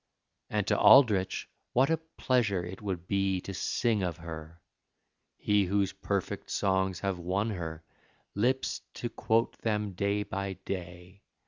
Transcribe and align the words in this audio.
And 0.49 0.65
to 0.65 0.79
Aldrich 0.79 1.47
what 1.73 1.91
a 1.91 1.97
pleasure 2.17 2.65
It 2.65 2.81
would 2.81 3.05
be 3.07 3.39
to 3.41 3.53
sing 3.53 4.01
of 4.01 4.17
her 4.17 4.59
He, 5.37 5.65
whose 5.65 5.93
perfect 5.93 6.49
songs 6.49 7.01
have 7.01 7.19
won 7.19 7.51
her 7.51 7.83
Lips 8.33 8.81
to 8.95 9.09
quote 9.09 9.59
them 9.59 9.91
day 9.91 10.23
by 10.23 10.53
day. 10.65 11.21